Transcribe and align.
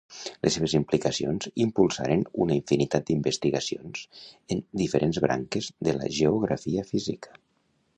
Les 0.45 0.53
seves 0.53 0.71
implicacions 0.77 1.47
impulsaren 1.65 2.23
una 2.47 2.57
infinitat 2.61 3.07
d'investigacions 3.11 4.03
en 4.57 4.67
diferents 4.85 5.25
branques 5.29 5.73
de 5.91 5.99
la 6.03 6.13
geografia 6.21 6.93
física. 6.95 7.43